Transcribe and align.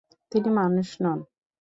তিনি 0.31 0.49
মানুষ 0.59 0.89
নন। 1.03 1.19